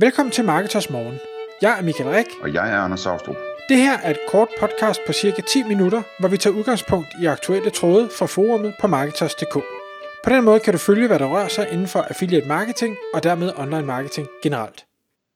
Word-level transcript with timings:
Velkommen 0.00 0.32
til 0.32 0.44
Marketers 0.44 0.90
Morgen. 0.90 1.18
Jeg 1.62 1.78
er 1.78 1.82
Michael 1.82 2.10
Rik. 2.10 2.26
Og 2.42 2.54
jeg 2.54 2.72
er 2.72 2.78
Anders 2.78 3.00
Saustrup. 3.00 3.36
Det 3.68 3.76
her 3.76 3.98
er 3.98 4.10
et 4.10 4.18
kort 4.28 4.48
podcast 4.60 5.00
på 5.06 5.12
cirka 5.12 5.42
10 5.42 5.62
minutter, 5.62 6.02
hvor 6.20 6.28
vi 6.28 6.36
tager 6.36 6.56
udgangspunkt 6.56 7.08
i 7.22 7.26
aktuelle 7.26 7.70
tråde 7.70 8.08
fra 8.18 8.26
forumet 8.26 8.74
på 8.80 8.86
Marketers.dk. 8.86 9.54
På 10.24 10.30
den 10.30 10.44
måde 10.44 10.60
kan 10.60 10.72
du 10.72 10.78
følge, 10.78 11.06
hvad 11.06 11.18
der 11.18 11.26
rører 11.26 11.48
sig 11.48 11.68
inden 11.72 11.86
for 11.86 12.00
affiliate 12.00 12.48
marketing 12.48 12.96
og 13.14 13.22
dermed 13.22 13.52
online 13.56 13.86
marketing 13.86 14.28
generelt. 14.42 14.84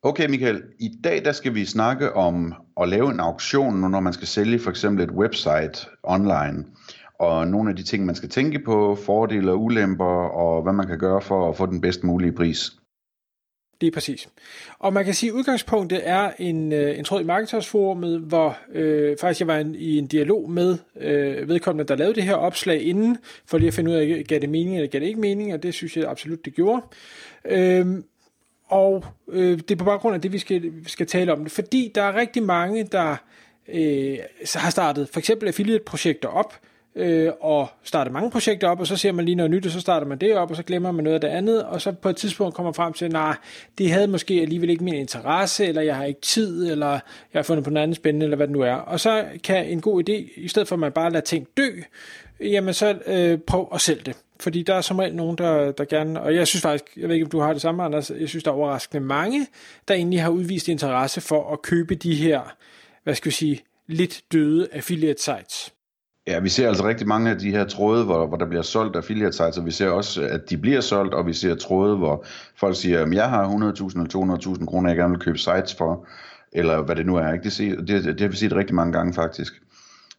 Okay 0.02 0.26
Michael, 0.28 0.62
i 0.80 0.90
dag 1.04 1.24
der 1.24 1.32
skal 1.32 1.54
vi 1.54 1.64
snakke 1.64 2.12
om 2.12 2.54
at 2.80 2.88
lave 2.88 3.10
en 3.10 3.20
auktion, 3.20 3.80
når 3.80 4.00
man 4.00 4.12
skal 4.12 4.26
sælge 4.26 4.58
for 4.58 4.70
eksempel 4.70 5.04
et 5.04 5.10
website 5.10 5.86
online. 6.02 6.64
Og 7.18 7.48
nogle 7.48 7.70
af 7.70 7.76
de 7.76 7.82
ting, 7.82 8.06
man 8.06 8.14
skal 8.14 8.28
tænke 8.28 8.58
på, 8.64 8.98
fordele 9.06 9.50
og 9.52 9.62
ulemper, 9.62 10.28
og 10.42 10.62
hvad 10.62 10.72
man 10.72 10.86
kan 10.86 10.98
gøre 10.98 11.20
for 11.20 11.48
at 11.48 11.56
få 11.56 11.66
den 11.66 11.80
bedst 11.80 12.04
mulige 12.04 12.32
pris. 12.32 12.72
Det 13.82 13.88
er 13.88 13.92
præcis. 13.92 14.28
Og 14.78 14.92
man 14.92 15.04
kan 15.04 15.14
sige, 15.14 15.30
at 15.30 15.34
udgangspunktet 15.34 16.00
er 16.04 16.32
en, 16.38 16.72
øh, 16.72 16.98
en 16.98 17.04
tråd 17.04 17.20
i 17.20 17.24
Marketersforumet, 17.24 18.20
hvor 18.20 18.58
øh, 18.72 19.16
faktisk 19.20 19.40
jeg 19.40 19.48
var 19.48 19.58
en, 19.58 19.74
i 19.74 19.98
en 19.98 20.06
dialog 20.06 20.50
med 20.50 20.78
øh, 21.00 21.48
vedkommende, 21.48 21.88
der 21.88 21.96
lavede 21.96 22.14
det 22.14 22.22
her 22.22 22.34
opslag 22.34 22.82
inden, 22.82 23.18
for 23.46 23.58
lige 23.58 23.68
at 23.68 23.74
finde 23.74 23.90
ud 23.90 23.96
af, 23.96 24.24
gav 24.28 24.38
det 24.38 24.48
mening 24.48 24.76
eller 24.76 24.90
gav 24.90 25.00
det 25.00 25.06
ikke 25.06 25.20
mening, 25.20 25.54
og 25.54 25.62
det 25.62 25.74
synes 25.74 25.96
jeg 25.96 26.10
absolut, 26.10 26.44
det 26.44 26.54
gjorde. 26.54 26.82
Øh, 27.44 27.86
og 28.66 29.04
øh, 29.28 29.58
det 29.58 29.70
er 29.70 29.76
på 29.76 29.84
baggrund 29.84 30.14
af 30.14 30.20
det, 30.20 30.32
vi 30.32 30.38
skal, 30.38 30.62
vi 30.62 30.88
skal 30.90 31.06
tale 31.06 31.32
om 31.32 31.42
det, 31.42 31.52
fordi 31.52 31.92
der 31.94 32.02
er 32.02 32.16
rigtig 32.16 32.42
mange, 32.42 32.84
der 32.84 33.16
øh, 33.68 34.18
har 34.54 34.70
startet 34.70 35.08
for 35.08 35.18
eksempel 35.18 35.48
affiliate-projekter 35.48 36.28
op, 36.28 36.54
øh, 36.96 37.32
og 37.40 37.68
starter 37.82 38.10
mange 38.10 38.30
projekter 38.30 38.68
op, 38.68 38.80
og 38.80 38.86
så 38.86 38.96
ser 38.96 39.12
man 39.12 39.24
lige 39.24 39.34
noget 39.34 39.50
nyt, 39.50 39.66
og 39.66 39.72
så 39.72 39.80
starter 39.80 40.06
man 40.06 40.18
det 40.18 40.36
op, 40.36 40.50
og 40.50 40.56
så 40.56 40.62
glemmer 40.62 40.92
man 40.92 41.04
noget 41.04 41.14
af 41.14 41.20
det 41.20 41.28
andet, 41.28 41.64
og 41.64 41.80
så 41.80 41.92
på 41.92 42.08
et 42.08 42.16
tidspunkt 42.16 42.54
kommer 42.54 42.70
man 42.70 42.74
frem 42.74 42.92
til, 42.92 43.10
nej, 43.10 43.36
det 43.78 43.90
havde 43.90 44.06
måske 44.06 44.34
alligevel 44.34 44.70
ikke 44.70 44.84
min 44.84 44.94
interesse, 44.94 45.66
eller 45.66 45.82
jeg 45.82 45.96
har 45.96 46.04
ikke 46.04 46.20
tid, 46.20 46.70
eller 46.70 46.90
jeg 46.90 47.00
har 47.38 47.42
fundet 47.42 47.64
på 47.64 47.70
noget 47.70 47.82
andet 47.82 47.96
spændende, 47.96 48.24
eller 48.24 48.36
hvad 48.36 48.46
det 48.46 48.52
nu 48.52 48.60
er. 48.60 48.74
Og 48.74 49.00
så 49.00 49.24
kan 49.44 49.66
en 49.66 49.80
god 49.80 50.08
idé, 50.08 50.40
i 50.40 50.48
stedet 50.48 50.68
for 50.68 50.76
at 50.76 50.80
man 50.80 50.92
bare 50.92 51.10
lader 51.10 51.24
ting 51.24 51.48
dø, 51.56 51.68
jamen 52.40 52.74
så 52.74 52.98
øh, 53.06 53.38
prøv 53.38 53.68
at 53.74 53.80
sælge 53.80 54.02
det. 54.06 54.16
Fordi 54.40 54.62
der 54.62 54.74
er 54.74 54.80
som 54.80 54.98
regel 54.98 55.14
nogen, 55.14 55.38
der, 55.38 55.72
der 55.72 55.84
gerne, 55.84 56.20
og 56.20 56.34
jeg 56.34 56.46
synes 56.48 56.62
faktisk, 56.62 56.96
jeg 56.96 57.08
ved 57.08 57.14
ikke, 57.14 57.24
om 57.24 57.30
du 57.30 57.40
har 57.40 57.52
det 57.52 57.62
samme, 57.62 57.82
Anders, 57.82 58.10
jeg 58.20 58.28
synes, 58.28 58.44
der 58.44 58.50
er 58.50 58.54
overraskende 58.54 59.06
mange, 59.06 59.46
der 59.88 59.94
egentlig 59.94 60.22
har 60.22 60.30
udvist 60.30 60.68
interesse 60.68 61.20
for 61.20 61.52
at 61.52 61.62
købe 61.62 61.94
de 61.94 62.14
her, 62.14 62.54
hvad 63.04 63.14
skal 63.14 63.30
vi 63.30 63.34
sige, 63.34 63.60
lidt 63.86 64.22
døde 64.32 64.68
affiliate 64.72 65.22
sites. 65.22 65.72
Ja, 66.26 66.40
vi 66.40 66.48
ser 66.48 66.68
altså 66.68 66.86
rigtig 66.86 67.08
mange 67.08 67.30
af 67.30 67.38
de 67.38 67.50
her 67.50 67.64
tråde, 67.64 68.04
hvor, 68.04 68.26
hvor 68.26 68.36
der 68.36 68.46
bliver 68.46 68.62
solgt 68.62 68.96
affiliate 68.96 69.32
sites, 69.32 69.58
og 69.58 69.66
vi 69.66 69.70
ser 69.70 69.88
også, 69.88 70.22
at 70.22 70.50
de 70.50 70.58
bliver 70.58 70.80
solgt, 70.80 71.14
og 71.14 71.26
vi 71.26 71.32
ser 71.32 71.54
tråde, 71.54 71.96
hvor 71.96 72.24
folk 72.56 72.76
siger, 72.76 73.02
at 73.02 73.12
jeg 73.12 73.30
har 73.30 73.44
100.000 73.44 73.54
eller 73.54 74.56
200.000 74.58 74.66
kroner, 74.66 74.90
jeg 74.90 74.96
gerne 74.96 75.10
vil 75.10 75.20
købe 75.20 75.38
sites 75.38 75.74
for, 75.74 76.06
eller 76.52 76.82
hvad 76.82 76.96
det 76.96 77.06
nu 77.06 77.16
er. 77.16 77.32
Ikke? 77.32 77.44
Det, 77.44 77.88
det, 77.88 77.88
det, 77.88 78.04
det 78.04 78.20
har 78.20 78.28
vi 78.28 78.36
set 78.36 78.52
rigtig 78.52 78.74
mange 78.74 78.92
gange 78.92 79.14
faktisk. 79.14 79.62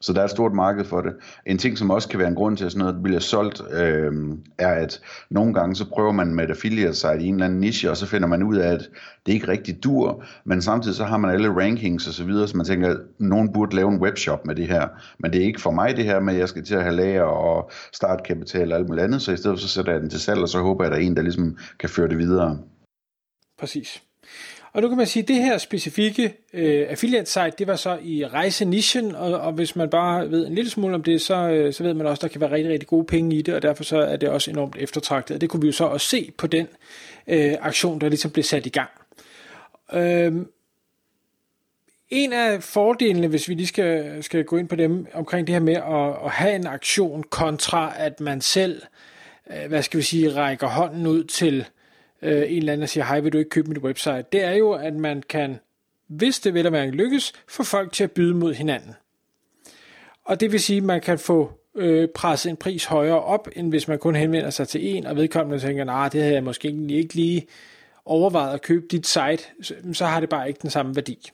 Så 0.04 0.14
der 0.14 0.20
er 0.20 0.26
et 0.26 0.32
stort 0.32 0.54
marked 0.54 0.86
for 0.86 1.02
det. 1.02 1.14
En 1.46 1.58
ting, 1.58 1.78
som 1.78 1.92
også 1.92 2.10
kan 2.10 2.20
være 2.20 2.28
en 2.28 2.36
grund 2.36 2.58
til, 2.58 2.66
at 2.66 2.72
sådan 2.72 2.86
noget 2.86 3.04
bliver 3.04 3.20
solgt, 3.20 3.62
øh, 3.72 4.14
er, 4.58 4.68
at 4.68 5.02
nogle 5.30 5.54
gange 5.54 5.76
så 5.76 5.90
prøver 5.90 6.12
man 6.12 6.36
med 6.36 6.44
et 6.44 6.50
affiliate 6.50 6.94
site 6.94 7.22
i 7.22 7.28
en 7.28 7.34
eller 7.34 7.46
anden 7.46 7.60
niche, 7.60 7.90
og 7.90 7.98
så 7.98 8.06
finder 8.06 8.28
man 8.28 8.44
ud 8.44 8.56
af, 8.56 8.74
at 8.74 8.90
det 9.26 9.34
ikke 9.34 9.48
rigtig 9.48 9.84
dur, 9.84 10.24
men 10.46 10.62
samtidig 10.62 10.96
så 10.96 11.04
har 11.04 11.18
man 11.18 11.32
alle 11.32 11.56
rankings 11.56 12.08
og 12.08 12.14
så 12.14 12.24
videre, 12.24 12.48
så 12.48 12.58
man 12.58 12.66
tænker, 12.66 12.90
at 12.90 12.98
nogen 13.20 13.54
burde 13.54 13.76
lave 13.76 13.92
en 13.92 14.02
webshop 14.02 14.46
med 14.46 14.56
det 14.56 14.68
her. 14.68 14.88
Men 15.20 15.34
det 15.34 15.42
er 15.42 15.46
ikke 15.46 15.62
for 15.62 15.72
mig 15.72 15.98
det 15.98 16.06
her 16.06 16.20
med, 16.20 16.34
at 16.34 16.40
jeg 16.40 16.50
skal 16.50 16.66
til 16.66 16.76
at 16.76 16.84
have 16.84 16.96
lager 16.96 17.24
og 17.24 17.72
startkapital 17.94 18.72
og 18.72 18.78
alt 18.78 18.88
muligt 18.88 19.04
andet, 19.04 19.22
så 19.22 19.32
i 19.32 19.38
stedet 19.38 19.60
så 19.60 19.68
sætter 19.68 19.92
jeg 19.92 20.02
den 20.02 20.10
til 20.10 20.20
salg, 20.20 20.40
og 20.42 20.50
så 20.50 20.60
håber 20.60 20.84
jeg, 20.84 20.92
at 20.92 20.96
der 20.96 21.04
er 21.04 21.08
en, 21.08 21.16
der 21.16 21.22
ligesom 21.22 21.58
kan 21.80 21.90
føre 21.90 22.10
det 22.10 22.18
videre. 22.18 22.60
Præcis. 23.60 24.04
Og 24.74 24.82
nu 24.82 24.88
kan 24.88 24.98
man 24.98 25.08
sige, 25.08 25.24
at 25.24 25.28
det 25.28 25.36
her 25.36 25.58
specifikke 25.58 26.34
øh, 26.54 26.86
affiliate 26.90 27.32
site, 27.32 27.52
det 27.58 27.68
var 27.68 27.76
så 27.76 28.00
i 28.02 28.26
rejsenischen, 28.26 29.16
og, 29.16 29.34
og 29.34 29.54
hvis 29.54 29.76
man 29.76 29.90
bare 29.90 30.32
ved 30.32 30.48
en 30.48 30.56
lille 30.56 30.72
smule 30.72 30.96
om 30.96 31.04
det, 31.04 31.22
så, 31.22 31.36
øh, 31.50 31.74
så 31.74 31.84
ved 31.84 31.94
man 31.94 32.08
også, 32.08 32.20
at 32.20 32.22
der 32.22 32.28
kan 32.28 32.42
være 32.42 32.52
rigtig, 32.52 32.72
rigtig 32.72 32.88
gode 32.88 33.06
penge 33.06 33.36
i 33.36 33.42
det, 33.42 33.56
og 33.56 33.62
derfor 33.62 33.84
så 33.84 33.98
er 33.98 34.16
det 34.16 34.30
også 34.30 34.52
enormt 34.52 34.76
eftertragtet. 34.80 35.36
Og 35.36 35.42
det 35.42 35.50
kunne 35.50 35.62
vi 35.62 35.68
jo 35.68 35.74
så 35.74 35.86
også 35.86 36.08
se 36.08 36.32
på 36.38 36.48
den 36.48 36.68
øh, 37.28 37.54
aktion, 37.62 38.02
der 38.02 38.10
ligesom 38.10 38.32
blev 38.32 38.44
sat 38.44 38.66
i 38.66 38.70
gang. 38.70 38.90
Øh, 39.94 40.34
en 42.10 42.34
af 42.34 42.64
fordelene, 42.64 43.28
hvis 43.28 43.50
vi 43.50 43.54
lige 43.54 43.68
skal, 43.68 44.24
skal 44.24 44.44
gå 44.44 44.58
ind 44.58 44.68
på 44.68 44.76
dem, 44.76 45.08
omkring 45.14 45.48
det 45.48 45.56
her 45.56 45.60
med 45.60 45.76
at, 45.76 46.26
at 46.26 46.32
have 46.32 46.56
en 46.56 46.68
aktion 46.68 47.24
kontra, 47.24 47.94
at 47.98 48.20
man 48.20 48.42
selv, 48.42 48.82
øh, 49.50 49.68
hvad 49.68 49.84
skal 49.84 49.98
vi 49.98 50.04
sige, 50.04 50.36
rækker 50.36 50.68
hånden 50.68 51.08
ud 51.08 51.24
til 51.24 51.66
øh, 52.24 52.52
en 52.52 52.58
eller 52.58 52.74
anden 52.74 52.84
og 52.84 52.90
siger, 52.90 53.04
hej, 53.04 53.20
vil 53.20 53.34
du 53.34 53.38
ikke 53.38 53.50
købe 53.50 53.70
mit 53.70 53.78
website? 53.78 54.26
Det 54.32 54.44
er 54.44 54.52
jo, 54.52 54.72
at 54.72 54.94
man 54.94 55.24
kan, 55.30 55.60
hvis 56.08 56.40
det 56.40 56.54
vil 56.54 56.72
være 56.72 56.90
lykkes, 56.92 57.34
få 57.48 57.64
folk 57.64 57.92
til 57.92 58.04
at 58.04 58.12
byde 58.12 58.34
mod 58.34 58.54
hinanden. 58.54 58.94
Og 60.26 60.40
det 60.40 60.52
vil 60.52 60.60
sige, 60.60 60.78
at 60.78 60.84
man 60.84 61.02
kan 61.02 61.20
få 61.20 61.52
øh, 61.76 62.08
presset 62.16 62.50
en 62.50 62.58
pris 62.58 62.86
højere 62.86 63.22
op, 63.22 63.48
end 63.56 63.70
hvis 63.70 63.88
man 63.88 64.00
kun 64.00 64.16
henvender 64.16 64.50
sig 64.50 64.68
til 64.68 64.96
en, 64.96 65.06
og 65.06 65.16
vedkommende 65.16 65.60
tænker, 65.60 65.84
nej, 65.84 66.10
det 66.10 66.22
havde 66.22 66.36
jeg 66.36 66.44
måske 66.44 66.68
ikke 66.90 67.14
lige 67.14 67.48
overvejet 68.06 68.54
at 68.54 68.62
købe 68.62 68.86
dit 68.92 69.08
site, 69.08 69.44
så 69.94 70.06
har 70.06 70.20
det 70.20 70.30
bare 70.30 70.48
ikke 70.48 70.60
den 70.62 70.70
samme 70.70 70.96
værdi. 70.96 71.32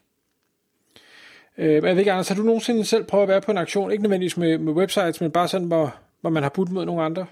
Øh, 1.57 1.73
jeg 1.73 1.83
ved 1.83 1.97
ikke, 1.97 2.11
Anders, 2.11 2.27
har 2.27 2.35
du 2.35 2.43
nogensinde 2.43 2.85
selv 2.85 3.03
prøvet 3.03 3.23
at 3.23 3.29
være 3.29 3.41
på 3.41 3.51
en 3.51 3.57
aktion, 3.57 3.91
ikke 3.91 4.03
nødvendigvis 4.03 4.37
med, 4.37 4.57
med 4.57 4.73
websites, 4.73 5.21
men 5.21 5.31
bare 5.31 5.47
sådan, 5.47 5.67
hvor, 5.67 5.95
hvor 6.21 6.29
man 6.29 6.43
har 6.43 6.49
budt 6.49 6.71
mod 6.71 6.85
nogle 6.85 7.03
andre? 7.03 7.25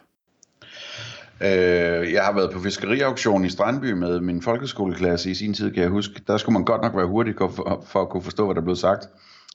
Øh, 1.42 2.14
jeg 2.14 2.24
har 2.24 2.34
været 2.36 2.52
på 2.52 2.59
fiskeriauktion 2.59 3.46
i 3.46 3.50
Strandby 3.50 3.92
med 3.92 4.20
min 4.20 4.42
folkeskoleklasse 4.42 5.31
i 5.31 5.34
sin 5.34 5.53
tid, 5.53 5.72
kan 5.72 5.84
jeg 5.84 5.90
huske. 5.90 6.22
Der 6.28 6.38
skulle 6.38 6.53
man 6.53 6.66
godt 6.66 6.81
nok 6.81 6.96
være 6.96 7.08
hurtig 7.08 7.34
for, 7.38 7.84
for 7.88 8.02
at 8.02 8.09
kunne 8.09 8.24
forstå, 8.24 8.46
hvad 8.46 8.56
der 8.56 8.62
blev 8.62 8.75
sagt. 8.75 9.09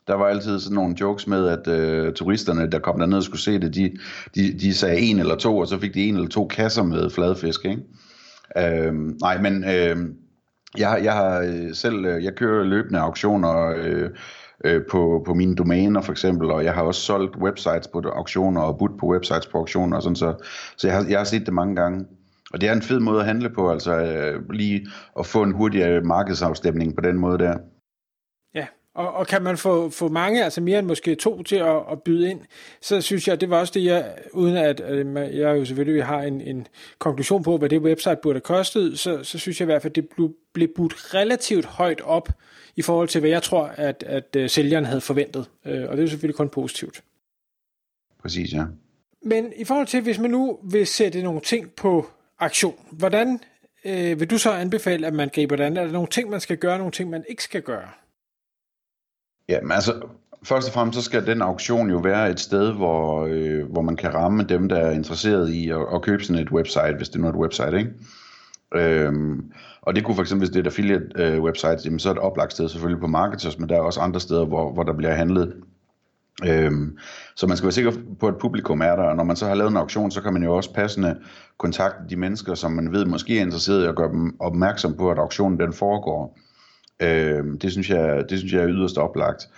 Der 0.06 0.14
var 0.14 0.26
altid 0.26 0.60
sådan 0.60 0.74
nogle 0.74 0.96
jokes 1.00 1.26
med, 1.26 1.48
at 1.48 1.68
øh, 1.68 2.12
turisterne, 2.12 2.70
der 2.70 2.78
kom 2.78 2.98
derned 2.98 3.16
og 3.16 3.22
skulle 3.22 3.40
se 3.40 3.58
det, 3.58 3.74
de, 3.74 3.92
de, 4.34 4.58
de 4.58 4.74
sagde 4.74 4.98
en 4.98 5.18
eller 5.18 5.36
to, 5.36 5.58
og 5.58 5.68
så 5.68 5.78
fik 5.78 5.94
de 5.94 6.04
en 6.04 6.14
eller 6.14 6.28
to 6.28 6.46
kasser 6.46 6.82
med 6.82 7.10
fladfisk. 7.10 7.64
Ikke? 7.64 7.82
Øh, 8.56 8.94
nej, 9.20 9.40
men 9.40 9.64
øh, 9.64 9.96
jeg, 10.78 11.00
jeg 11.04 11.12
har 11.12 11.40
øh, 11.40 11.74
selv, 11.74 12.04
øh, 12.04 12.24
jeg 12.24 12.34
kører 12.34 12.64
løbende 12.64 12.98
auktioner, 12.98 13.74
øh, 13.76 14.10
øh, 14.64 14.82
på, 14.90 15.22
på 15.26 15.34
mine 15.34 15.54
domæner 15.54 16.00
for 16.00 16.12
eksempel, 16.12 16.50
og 16.50 16.64
jeg 16.64 16.74
har 16.74 16.82
også 16.82 17.00
solgt 17.00 17.36
websites 17.36 17.88
på 17.88 18.02
auktioner 18.16 18.60
og 18.60 18.78
budt 18.78 18.98
på 19.00 19.06
websites 19.06 19.46
på 19.46 19.58
auktioner 19.58 19.96
og 19.96 20.02
sådan 20.02 20.16
så, 20.16 20.34
så 20.76 20.86
jeg 20.86 20.96
har, 20.96 21.06
jeg 21.08 21.18
har 21.18 21.24
set 21.24 21.46
det 21.46 21.54
mange 21.54 21.76
gange. 21.76 22.06
Og 22.52 22.60
det 22.60 22.68
er 22.68 22.72
en 22.72 22.82
fed 22.82 23.00
måde 23.00 23.20
at 23.20 23.26
handle 23.26 23.50
på, 23.50 23.70
altså 23.70 23.96
øh, 23.96 24.50
lige 24.50 24.86
at 25.18 25.26
få 25.26 25.42
en 25.42 25.52
hurtigere 25.52 26.00
markedsafstemning 26.00 26.94
på 26.96 27.00
den 27.00 27.18
måde 27.18 27.38
der. 27.38 27.58
Og, 28.94 29.12
og 29.12 29.26
kan 29.26 29.42
man 29.42 29.56
få, 29.56 29.90
få 29.90 30.08
mange, 30.08 30.44
altså 30.44 30.60
mere 30.60 30.78
end 30.78 30.86
måske 30.86 31.14
to 31.14 31.42
til 31.42 31.56
at, 31.56 31.76
at 31.92 32.02
byde 32.02 32.30
ind, 32.30 32.40
så 32.80 33.00
synes 33.00 33.28
jeg, 33.28 33.40
det 33.40 33.50
var 33.50 33.60
også 33.60 33.72
det, 33.74 33.84
jeg, 33.84 34.14
uden 34.32 34.56
at 34.56 34.80
øh, 34.88 35.36
jeg 35.38 35.58
jo 35.58 35.64
selvfølgelig 35.64 36.04
har 36.04 36.22
en, 36.22 36.40
en 36.40 36.66
konklusion 36.98 37.42
på, 37.42 37.56
hvad 37.56 37.68
det 37.68 37.80
website 37.80 38.16
burde 38.22 38.34
have 38.34 38.40
kostet, 38.40 38.98
så, 38.98 39.24
så 39.24 39.38
synes 39.38 39.60
jeg 39.60 39.64
i 39.64 39.70
hvert 39.72 39.82
fald, 39.82 39.92
det 39.92 40.08
blev, 40.08 40.34
blev 40.52 40.68
budt 40.76 41.14
relativt 41.14 41.64
højt 41.64 42.00
op, 42.00 42.28
i 42.76 42.82
forhold 42.82 43.08
til, 43.08 43.20
hvad 43.20 43.30
jeg 43.30 43.42
tror, 43.42 43.64
at, 43.64 44.04
at 44.06 44.36
uh, 44.38 44.46
sælgeren 44.46 44.84
havde 44.84 45.00
forventet. 45.00 45.50
Uh, 45.64 45.72
og 45.72 45.96
det 45.96 46.04
er 46.04 46.08
selvfølgelig 46.08 46.36
kun 46.36 46.48
positivt. 46.48 47.02
Præcis, 48.22 48.52
ja. 48.52 48.64
Men 49.22 49.52
i 49.56 49.64
forhold 49.64 49.86
til, 49.86 50.00
hvis 50.00 50.18
man 50.18 50.30
nu 50.30 50.58
vil 50.62 50.86
sætte 50.86 51.22
nogle 51.22 51.40
ting 51.40 51.70
på 51.70 52.10
aktion, 52.38 52.74
hvordan 52.90 53.40
uh, 53.84 54.20
vil 54.20 54.30
du 54.30 54.38
så 54.38 54.50
anbefale, 54.50 55.06
at 55.06 55.14
man 55.14 55.28
griber 55.28 55.56
den? 55.56 55.76
Er 55.76 55.84
der 55.84 55.92
nogle 55.92 56.08
ting, 56.08 56.30
man 56.30 56.40
skal 56.40 56.56
gøre, 56.56 56.78
nogle 56.78 56.92
ting, 56.92 57.10
man 57.10 57.24
ikke 57.28 57.42
skal 57.42 57.62
gøre? 57.62 57.88
Jamen 59.52 59.72
altså, 59.72 59.92
først 60.44 60.68
og 60.68 60.74
fremmest 60.74 60.98
så 60.98 61.04
skal 61.04 61.26
den 61.26 61.42
auktion 61.42 61.90
jo 61.90 61.98
være 61.98 62.30
et 62.30 62.40
sted, 62.40 62.72
hvor, 62.72 63.26
øh, 63.30 63.70
hvor 63.70 63.82
man 63.82 63.96
kan 63.96 64.14
ramme 64.14 64.42
dem, 64.42 64.68
der 64.68 64.76
er 64.76 64.90
interesseret 64.90 65.50
i 65.50 65.70
at, 65.70 65.86
at 65.94 66.02
købe 66.02 66.24
sådan 66.24 66.42
et 66.42 66.52
website, 66.52 66.94
hvis 66.96 67.08
det 67.08 67.20
nu 67.20 67.26
er 67.26 67.30
et 67.30 67.36
website, 67.36 67.78
ikke? 67.78 67.90
Øhm, 68.74 69.52
og 69.82 69.96
det 69.96 70.04
kunne 70.04 70.14
for 70.14 70.22
eksempel, 70.22 70.40
hvis 70.40 70.50
det 70.50 70.56
er 70.56 70.62
et 70.62 70.66
affiliate 70.66 71.06
øh, 71.16 71.42
website, 71.42 71.78
jamen, 71.84 71.98
så 71.98 72.08
er 72.08 72.12
det 72.12 72.20
et 72.20 72.24
oplagt 72.24 72.52
sted 72.52 72.68
selvfølgelig 72.68 73.00
på 73.00 73.06
Marketers, 73.06 73.58
men 73.58 73.68
der 73.68 73.76
er 73.76 73.80
også 73.80 74.00
andre 74.00 74.20
steder, 74.20 74.44
hvor, 74.44 74.72
hvor 74.72 74.82
der 74.82 74.92
bliver 74.92 75.14
handlet. 75.14 75.54
Øhm, 76.46 76.98
så 77.36 77.46
man 77.46 77.56
skal 77.56 77.66
være 77.66 77.72
sikker 77.72 77.92
på, 78.20 78.28
at 78.28 78.38
publikum 78.40 78.80
er 78.80 78.96
der, 78.96 79.02
og 79.02 79.16
når 79.16 79.24
man 79.24 79.36
så 79.36 79.46
har 79.46 79.54
lavet 79.54 79.70
en 79.70 79.76
auktion, 79.76 80.10
så 80.10 80.20
kan 80.20 80.32
man 80.32 80.42
jo 80.42 80.56
også 80.56 80.72
passende 80.72 81.18
kontakte 81.58 82.02
de 82.10 82.16
mennesker, 82.16 82.54
som 82.54 82.72
man 82.72 82.92
ved 82.92 83.04
måske 83.04 83.38
er 83.38 83.42
interesseret 83.42 83.84
i 83.84 83.86
at 83.86 83.96
gøre 83.96 84.12
dem 84.12 84.36
opmærksom 84.40 84.96
på, 84.96 85.10
at 85.10 85.18
auktionen 85.18 85.60
den 85.60 85.72
foregår. 85.72 86.38
Øh, 87.00 87.44
det, 87.62 87.72
synes 87.72 87.90
jeg, 87.90 88.24
det 88.30 88.38
synes 88.38 88.52
jeg 88.52 88.62
er 88.62 88.68
yderst 88.68 88.98
oplagt. 88.98 89.48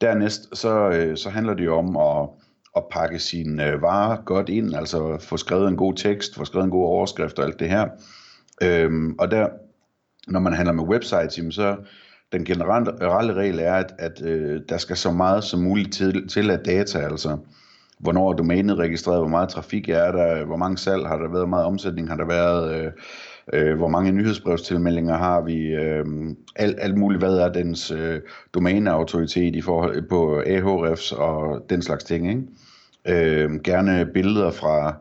Dernæst 0.00 0.56
så, 0.56 0.90
øh, 0.90 1.16
så 1.16 1.30
handler 1.30 1.54
det 1.54 1.64
jo 1.64 1.76
om 1.76 1.96
at, 1.96 2.28
at 2.76 2.84
pakke 2.90 3.18
sine 3.18 3.66
øh, 3.66 3.82
varer 3.82 4.22
godt 4.24 4.48
ind, 4.48 4.74
altså 4.74 5.18
få 5.20 5.36
skrevet 5.36 5.68
en 5.68 5.76
god 5.76 5.94
tekst, 5.94 6.34
få 6.34 6.44
skrevet 6.44 6.64
en 6.64 6.70
god 6.70 6.84
overskrift 6.84 7.38
og 7.38 7.44
alt 7.44 7.60
det 7.60 7.68
her. 7.68 7.88
Øh, 8.62 8.90
og 9.18 9.30
der, 9.30 9.48
når 10.28 10.40
man 10.40 10.52
handler 10.52 10.72
med 10.72 10.84
websites, 10.84 11.38
jamen 11.38 11.52
så 11.52 11.76
den 12.32 12.44
generelle 12.44 13.34
regel 13.34 13.58
er, 13.58 13.74
at, 13.74 13.92
at 13.98 14.22
øh, 14.22 14.60
der 14.68 14.78
skal 14.78 14.96
så 14.96 15.10
meget 15.10 15.44
som 15.44 15.60
muligt 15.60 15.92
til, 15.92 16.28
til 16.28 16.50
at 16.50 16.64
data, 16.64 16.98
altså 16.98 17.38
hvornår 17.98 18.32
er 18.32 18.36
domænet 18.36 18.78
registreret, 18.78 19.20
hvor 19.20 19.28
meget 19.28 19.48
trafik 19.48 19.88
er 19.88 20.12
der, 20.12 20.44
hvor 20.44 20.56
mange 20.56 20.78
salg 20.78 21.06
har 21.06 21.16
der 21.16 21.28
været, 21.28 21.40
hvor 21.40 21.46
meget 21.46 21.66
omsætning 21.66 22.08
har 22.08 22.16
der 22.16 22.26
været, 22.26 22.74
øh, 22.74 22.92
øh, 23.52 23.76
hvor 23.76 23.88
mange 23.88 24.12
nyhedsbrevstilmeldinger 24.12 25.16
har 25.16 25.40
vi, 25.40 25.66
øh, 25.66 26.04
alt, 26.56 26.76
alt 26.80 26.98
muligt, 26.98 27.22
hvad 27.22 27.34
er 27.34 27.52
dens 27.52 27.90
øh, 27.90 28.20
domæneautoritet 28.54 29.56
i 29.56 29.60
forhold 29.60 30.08
på 30.08 30.42
Ahrefs 30.46 31.12
og 31.12 31.66
den 31.70 31.82
slags 31.82 32.04
ting, 32.04 32.28
ikke? 32.28 32.42
Øh, 33.08 33.60
gerne 33.64 34.06
billeder 34.14 34.50
fra 34.50 34.94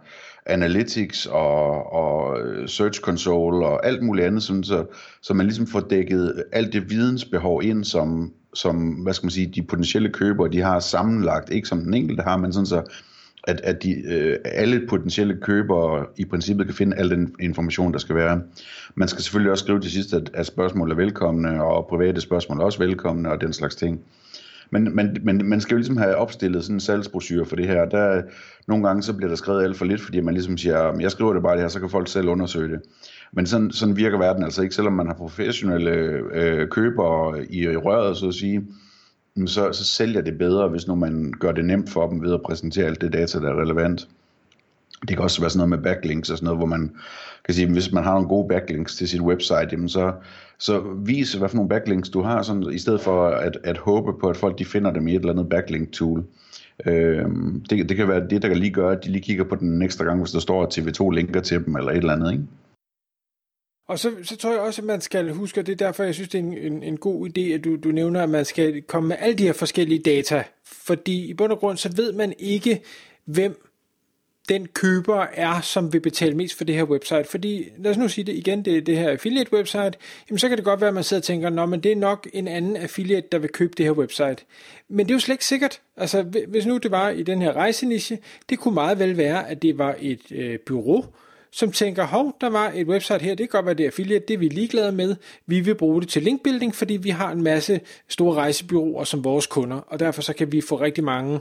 analytics 0.46 1.26
og, 1.26 1.94
og 1.94 2.40
øh, 2.42 2.70
search 2.70 3.02
console 3.02 3.66
og 3.66 3.86
alt 3.86 4.04
muligt 4.04 4.28
andet, 4.28 4.44
sådan 4.44 4.64
så, 4.64 4.86
så 5.22 5.34
man 5.34 5.46
ligesom 5.46 5.68
får 5.68 5.80
dækket 5.80 6.44
alt 6.52 6.74
det 6.74 6.90
vidensbehov 6.90 7.64
ind, 7.64 7.84
som, 7.84 8.34
som 8.54 8.90
hvad 8.90 9.14
skal 9.14 9.26
man 9.26 9.32
sige, 9.32 9.48
de 9.56 9.62
potentielle 9.62 10.10
købere, 10.10 10.52
de 10.52 10.62
har 10.62 10.80
sammenlagt, 10.80 11.50
ikke 11.50 11.68
som 11.68 11.80
den 11.80 11.94
enkelte 11.94 12.24
har, 12.24 12.38
men 12.38 12.54
sådan 12.54 12.66
så, 12.66 12.82
at, 13.48 13.62
at 13.62 13.84
de, 13.84 14.14
øh, 14.14 14.38
alle 14.46 14.88
potentielle 14.90 15.38
købere 15.42 16.06
i 16.18 16.26
princippet 16.26 16.66
kan 16.66 16.76
finde 16.76 16.98
al 16.98 17.10
den 17.10 17.36
information, 17.40 17.94
der 17.94 18.00
skal 18.00 18.16
være. 18.16 18.42
Man 18.96 19.08
skal 19.08 19.24
selvfølgelig 19.24 19.52
også 19.52 19.64
skrive 19.64 19.80
til 19.80 19.92
sidst, 19.92 20.14
at, 20.14 20.32
at 20.34 20.46
spørgsmål 20.46 20.92
er 20.92 20.96
velkomne, 20.96 21.64
og 21.64 21.88
private 21.88 22.22
spørgsmål 22.22 22.60
er 22.60 22.64
også 22.64 22.80
velkomne, 22.80 23.32
og 23.32 23.42
den 23.42 23.54
slags 23.54 23.76
ting. 23.76 24.02
Men, 24.70 24.96
men, 24.96 25.18
men 25.24 25.50
man 25.50 25.62
skal 25.62 25.76
jo 25.76 25.78
ligesom 25.78 25.98
have 25.98 26.16
opstillet 26.16 26.64
sådan 26.64 26.76
en 26.76 26.80
salgsbrochure 26.80 27.46
for 27.46 27.56
det 27.56 27.68
her. 27.68 27.86
Der, 27.86 28.22
nogle 28.68 28.88
gange 28.88 29.04
så 29.04 29.14
bliver 29.14 29.30
der 29.30 29.36
skrevet 29.36 29.64
alt 29.64 29.78
for 29.78 29.86
lidt, 29.86 30.02
fordi 30.02 30.22
man 30.22 30.34
ligesom 30.34 30.58
siger, 30.58 31.00
jeg 31.00 31.12
skriver 31.12 31.34
det 31.34 31.44
bare 31.44 31.54
det 31.54 31.62
her, 31.62 31.68
så 31.68 31.80
kan 31.80 31.90
folk 31.90 32.08
selv 32.08 32.30
undersøge 32.30 32.72
det. 32.72 32.82
Men 33.34 33.46
sådan, 33.46 33.72
sådan 33.72 33.98
virker 33.98 34.18
verden 34.18 34.44
altså 34.44 34.62
ikke, 34.62 34.76
selvom 34.76 34.94
man 34.94 35.08
har 35.08 35.14
professionelle 35.14 35.92
øh, 36.34 36.68
købere 36.70 37.46
i, 37.50 37.64
i 37.64 37.78
røret, 37.78 38.18
så 38.18 38.28
at 38.28 38.34
sige, 38.34 38.64
så, 39.46 39.72
så 39.72 39.86
sælger 39.86 40.22
det 40.22 40.38
bedre, 40.38 40.68
hvis 40.68 40.88
nu 40.88 40.96
man 40.96 41.34
gør 41.40 41.52
det 41.52 41.66
nemt 41.66 41.90
for 41.90 42.10
dem 42.10 42.22
ved 42.22 42.34
at 42.34 42.42
præsentere 42.42 42.86
alt 42.86 43.02
det 43.02 43.14
data, 43.14 43.40
der 43.40 43.50
er 43.50 43.62
relevant. 43.62 44.08
Det 45.08 45.18
kan 45.18 45.24
også 45.24 45.42
være 45.42 45.50
sådan 45.50 45.70
noget 45.70 45.84
med 45.84 45.94
backlinks 45.94 46.30
og 46.30 46.38
sådan 46.38 46.46
noget, 46.46 46.60
hvor 46.60 46.66
man 46.66 46.92
kan 47.46 47.54
sige, 47.54 47.72
hvis 47.72 47.92
man 47.92 48.04
har 48.04 48.14
nogle 48.14 48.28
gode 48.28 48.48
backlinks 48.48 48.96
til 48.96 49.08
sit 49.08 49.22
website, 49.22 49.68
jamen 49.72 49.90
så, 49.90 50.14
så 50.60 50.84
vis, 51.06 51.34
hvad 51.34 51.50
for 51.50 51.56
nogle 51.56 51.70
backlinks 51.70 52.10
du 52.10 52.22
har, 52.22 52.42
sådan, 52.42 52.74
i 52.74 52.78
stedet 52.78 53.02
for 53.02 53.28
at, 53.28 53.58
at 53.64 53.78
håbe 53.78 54.14
på, 54.20 54.28
at 54.28 54.38
folk 54.38 54.60
de 54.60 54.66
finder 54.66 54.92
dem 54.92 55.08
i 55.08 55.16
et 55.16 55.20
eller 55.20 55.34
andet 55.34 55.50
backlink 55.50 55.92
tool. 55.92 56.24
Øh, 56.86 57.26
det, 57.70 57.90
det 57.90 57.98
kan 57.98 58.08
være 58.08 58.28
det, 58.30 58.42
der 58.42 58.48
kan 58.48 58.58
lige 58.58 58.74
gøre, 58.74 58.92
at 58.92 59.04
de 59.06 59.12
lige 59.12 59.22
kigger 59.22 59.44
på 59.44 59.56
den 59.56 59.80
næste 59.80 60.04
gang, 60.04 60.20
hvis 60.20 60.32
der 60.32 60.40
står, 60.40 60.64
at 60.64 60.78
TV2 60.78 61.10
linker 61.10 61.42
til 61.42 61.66
dem, 61.66 61.76
eller 61.76 61.92
et 61.92 61.98
eller 61.98 62.14
andet, 62.14 62.32
ikke? 62.32 62.44
Og 63.88 64.00
så, 64.00 64.12
så 64.24 64.38
tror 64.38 64.52
jeg 64.52 64.60
også, 64.60 64.82
at 64.82 64.86
man 64.86 65.02
skal 65.02 65.32
huske, 65.32 65.60
og 65.60 65.66
det 65.66 65.72
er 65.72 65.86
derfor, 65.86 66.04
jeg 66.04 66.14
synes, 66.14 66.30
det 66.30 66.38
er 66.38 66.44
en, 66.44 66.58
en, 66.58 66.84
en 66.84 66.98
god 66.98 67.30
idé, 67.30 67.42
at 67.42 67.64
du, 67.64 67.76
du 67.76 67.90
nævner, 67.90 68.24
at 68.24 68.30
man 68.30 68.46
skal 68.46 68.82
komme 68.82 69.08
med 69.10 69.16
alle 69.20 69.36
de 69.36 69.44
her 69.44 69.54
forskellige 69.54 70.00
data. 70.00 70.44
Fordi 70.64 71.26
i 71.26 71.34
bund 71.34 71.52
og 71.52 71.60
grund, 71.60 71.78
så 71.78 71.92
ved 71.96 72.14
man 72.14 72.34
ikke, 72.40 72.82
hvem 73.26 73.62
den 74.50 74.68
køber 74.68 75.26
er, 75.34 75.62
som 75.62 75.94
vil 75.94 76.00
betale 76.00 76.36
mest 76.36 76.58
for 76.58 76.64
det 76.64 76.76
her 76.76 76.84
website. 76.84 77.24
Fordi, 77.24 77.70
lad 77.78 77.92
os 77.92 77.98
nu 77.98 78.08
sige 78.08 78.26
det 78.26 78.36
igen, 78.36 78.66
det, 78.66 78.86
det 78.86 78.98
her 78.98 79.10
affiliate 79.10 79.54
website, 79.54 79.92
jamen 80.30 80.40
så 80.40 80.50
kan 80.50 80.58
det 80.58 80.66
godt 80.66 80.82
være, 80.82 80.88
at 80.88 80.94
man 80.94 81.04
sidder 81.04 81.22
og 81.22 81.24
tænker, 81.24 81.50
nå, 81.50 81.66
men 81.66 81.80
det 81.80 81.92
er 81.92 81.96
nok 81.96 82.28
en 82.34 82.48
anden 82.48 82.76
affiliate, 82.76 83.28
der 83.32 83.38
vil 83.38 83.50
købe 83.50 83.74
det 83.78 83.86
her 83.86 83.92
website. 83.92 84.38
Men 84.90 85.06
det 85.06 85.12
er 85.12 85.16
jo 85.16 85.20
slet 85.20 85.34
ikke 85.34 85.46
sikkert. 85.46 85.82
Altså, 85.98 86.22
hvis 86.48 86.66
nu 86.66 86.78
det 86.78 86.92
var 86.92 87.10
i 87.10 87.24
den 87.24 87.42
her 87.42 87.54
rejseniche, 87.54 88.20
det 88.50 88.60
kunne 88.60 88.74
meget 88.74 89.00
vel 89.00 89.18
være, 89.18 89.50
at 89.50 89.62
det 89.62 89.78
var 89.78 89.96
et 90.00 90.32
øh, 90.32 90.60
bureau, 90.60 91.06
som 91.56 91.72
tænker, 91.72 92.04
hov, 92.04 92.38
der 92.42 92.50
var 92.50 92.72
et 92.75 92.88
website 92.88 93.19
her, 93.19 93.36
det 93.36 93.38
kan 93.38 93.57
godt 93.57 93.66
være, 93.66 93.75
det 93.75 93.84
er 93.84 93.88
affiliate, 93.88 94.25
det 94.28 94.34
er 94.34 94.38
vi 94.38 94.48
ligeglade 94.48 94.92
med. 94.92 95.16
Vi 95.46 95.60
vil 95.60 95.75
bruge 95.75 96.02
det 96.02 96.10
til 96.10 96.24
linkbuilding, 96.24 96.75
fordi 96.75 96.98
vi 96.98 97.10
har 97.10 97.31
en 97.31 97.44
masse 97.44 97.81
store 98.07 98.36
rejsebyråer 98.36 99.04
som 99.04 99.24
vores 99.24 99.48
kunder, 99.48 99.78
og 99.78 100.00
derfor 100.00 100.22
så 100.22 100.34
kan 100.34 100.52
vi 100.52 100.62
få 100.62 100.75
rigtig 100.75 101.04
mange, 101.04 101.40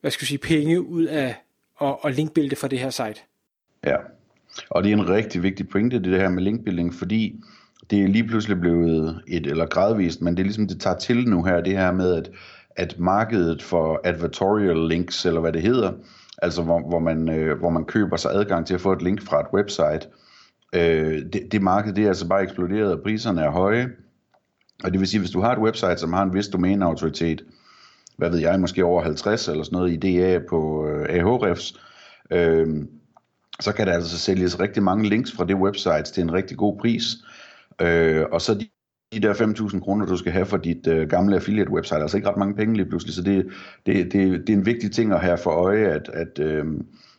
hvad 0.00 0.10
skal 0.10 0.24
jeg 0.24 0.28
sige, 0.28 0.38
penge 0.38 0.80
ud 0.80 1.04
af 1.04 1.34
at, 1.80 1.96
at 2.04 2.14
linkbuilde 2.14 2.56
for 2.56 2.68
det 2.68 2.78
her 2.78 2.90
site. 2.90 3.20
Ja, 3.86 3.96
og 4.70 4.84
det 4.84 4.92
er 4.92 4.96
en 4.96 5.08
rigtig 5.08 5.42
vigtig 5.42 5.68
pointe, 5.68 5.98
det 5.98 6.20
her 6.20 6.28
med 6.28 6.42
linkbuilding, 6.42 6.94
fordi 6.94 7.40
det 7.90 8.02
er 8.02 8.08
lige 8.08 8.28
pludselig 8.28 8.60
blevet 8.60 9.22
et, 9.28 9.46
eller 9.46 9.66
gradvist, 9.66 10.20
men 10.20 10.36
det 10.36 10.40
er 10.40 10.44
ligesom, 10.44 10.68
det 10.68 10.80
tager 10.80 10.98
til 10.98 11.28
nu 11.28 11.44
her, 11.44 11.60
det 11.60 11.72
her 11.72 11.92
med, 11.92 12.14
at, 12.14 12.30
at 12.76 12.98
markedet 12.98 13.62
for 13.62 14.00
advertorial 14.04 14.88
links, 14.88 15.26
eller 15.26 15.40
hvad 15.40 15.52
det 15.52 15.62
hedder, 15.62 15.92
altså 16.42 16.62
hvor, 16.62 16.80
hvor, 16.88 16.98
man, 16.98 17.28
øh, 17.28 17.58
hvor 17.58 17.70
man 17.70 17.84
køber 17.84 18.16
sig 18.16 18.30
adgang 18.34 18.66
til 18.66 18.74
at 18.74 18.80
få 18.80 18.92
et 18.92 19.02
link 19.02 19.22
fra 19.22 19.40
et 19.40 19.46
website. 19.54 20.08
Øh, 20.74 21.22
det, 21.32 21.52
det 21.52 21.62
marked 21.62 21.92
det 21.92 22.04
er 22.04 22.08
altså 22.08 22.28
bare 22.28 22.42
eksploderet, 22.42 22.92
og 22.92 23.02
priserne 23.02 23.42
er 23.42 23.50
høje. 23.50 23.92
Og 24.84 24.92
det 24.92 25.00
vil 25.00 25.08
sige, 25.08 25.20
hvis 25.20 25.30
du 25.30 25.40
har 25.40 25.52
et 25.52 25.62
website, 25.62 25.96
som 25.96 26.12
har 26.12 26.22
en 26.22 26.34
vis 26.34 26.48
domæneautoritet, 26.48 27.44
hvad 28.16 28.30
ved 28.30 28.38
jeg, 28.38 28.60
måske 28.60 28.84
over 28.84 29.02
50 29.02 29.48
eller 29.48 29.64
sådan 29.64 29.76
noget 29.76 29.92
i 29.92 29.96
DA 29.96 30.38
på 30.48 30.88
øh, 30.88 31.08
Ahrefs, 31.08 31.80
øh, 32.30 32.84
så 33.60 33.72
kan 33.72 33.86
der 33.86 33.92
altså 33.92 34.18
sælges 34.18 34.60
rigtig 34.60 34.82
mange 34.82 35.08
links 35.08 35.32
fra 35.32 35.44
det 35.44 35.56
website 35.56 36.02
til 36.02 36.22
en 36.22 36.32
rigtig 36.32 36.56
god 36.56 36.78
pris. 36.78 37.04
Øh, 37.80 38.24
og 38.32 38.40
så 38.40 38.54
de 38.54 38.68
de 39.12 39.20
der 39.20 39.34
5.000 39.34 39.80
kroner, 39.80 40.06
du 40.06 40.16
skal 40.16 40.32
have 40.32 40.46
for 40.46 40.56
dit 40.56 40.86
øh, 40.86 41.08
gamle 41.08 41.36
affiliate 41.36 41.70
website, 41.70 42.00
altså 42.00 42.16
ikke 42.16 42.28
ret 42.28 42.36
mange 42.36 42.54
penge 42.54 42.76
lige 42.76 42.86
pludselig, 42.86 43.14
så 43.14 43.22
det, 43.22 43.46
det, 43.86 44.12
det, 44.12 44.46
det 44.46 44.52
er 44.52 44.56
en 44.56 44.66
vigtig 44.66 44.92
ting 44.92 45.12
at 45.12 45.20
have 45.20 45.38
for 45.38 45.50
øje, 45.50 45.86
at, 45.86 46.08
at 46.08 46.38
øh, 46.38 46.64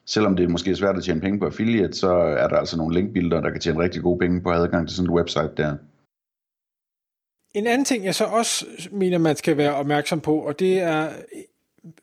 selvom 0.06 0.36
det 0.36 0.50
måske 0.50 0.72
er 0.72 0.76
svært 0.76 0.98
at 0.98 1.04
tjene 1.04 1.22
penge 1.22 1.40
på 1.40 1.46
affiliate, 1.46 1.94
så 1.94 2.12
er 2.14 2.48
der 2.48 2.56
altså 2.56 2.78
nogle 2.78 2.96
linkbilder, 2.96 3.42
der 3.42 3.50
kan 3.50 3.60
tjene 3.60 3.80
rigtig 3.80 4.02
gode 4.02 4.20
penge 4.20 4.42
på 4.42 4.52
adgang 4.52 4.88
til 4.88 4.98
sådan 4.98 5.10
et 5.12 5.16
website 5.16 5.52
der. 5.58 5.76
En 7.54 7.68
anden 7.68 7.86
ting, 7.86 8.06
jeg 8.06 8.16
så 8.16 8.26
også 8.26 8.66
mener, 8.92 9.18
man 9.18 9.36
skal 9.36 9.58
være 9.58 9.76
opmærksom 9.76 10.22
på, 10.22 10.36
og 10.36 10.60
det 10.60 10.82
er, 10.82 11.10